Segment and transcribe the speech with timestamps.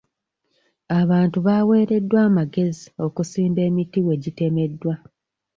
[0.99, 4.93] Abantu baaweereddwa amagezi okusimba emiti we gitemeddwa.